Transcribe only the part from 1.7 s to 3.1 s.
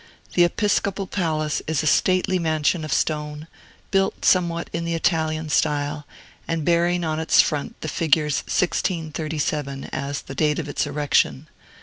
a stately mansion of